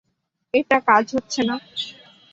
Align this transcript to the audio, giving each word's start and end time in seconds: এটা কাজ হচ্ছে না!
এটা 0.53 0.77
কাজ 0.89 1.05
হচ্ছে 1.15 1.41
না! 1.49 1.55